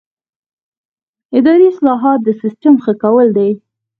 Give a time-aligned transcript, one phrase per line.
[1.37, 3.49] اداري اصلاحات د سیسټم ښه کول دي